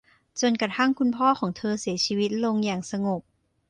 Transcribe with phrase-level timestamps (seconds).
[0.39, 3.21] จนกระทั่งคุณพ่อของเธอเสียชีวิตลงอย่างสงบ